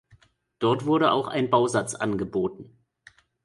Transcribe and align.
Dort 0.57 0.87
wurde 0.87 1.11
auch 1.11 1.27
ein 1.27 1.51
Bausatz 1.51 1.93
angeboten. 1.93 2.75